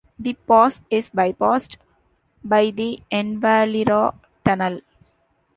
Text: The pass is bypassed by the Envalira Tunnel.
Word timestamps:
The 0.17 0.33
pass 0.33 0.81
is 0.89 1.11
bypassed 1.11 1.77
by 2.43 2.71
the 2.71 3.03
Envalira 3.11 4.15
Tunnel. 4.43 4.81